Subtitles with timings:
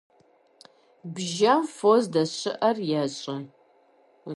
[1.13, 3.35] Бжьэм фо здэщыIэр ещIэ.